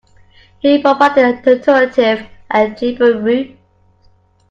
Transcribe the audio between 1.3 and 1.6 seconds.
an